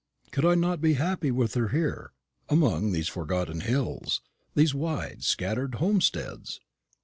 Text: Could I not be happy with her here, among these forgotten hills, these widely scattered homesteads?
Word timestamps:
Could 0.31 0.45
I 0.45 0.55
not 0.55 0.81
be 0.81 0.93
happy 0.93 1.29
with 1.29 1.53
her 1.53 1.67
here, 1.67 2.13
among 2.49 2.91
these 2.91 3.07
forgotten 3.07 3.59
hills, 3.59 4.21
these 4.55 4.73
widely 4.73 5.21
scattered 5.21 5.75
homesteads? 5.75 6.59